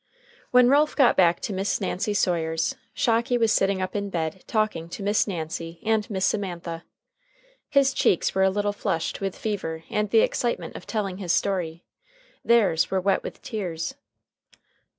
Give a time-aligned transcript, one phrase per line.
[0.49, 4.89] When Ralph got back to Miss Nancy Sawyer's, Shocky was sitting up in bed talking
[4.89, 6.83] to Miss Nancy and Miss Semantha.
[7.69, 11.85] His cheeks were a little flushed with fever and the excitement of telling his story;
[12.43, 13.93] theirs were wet with tears.